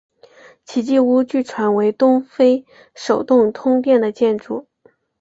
[0.65, 2.65] 奇迹屋据传为东非
[2.95, 4.65] 首幢通电的建筑。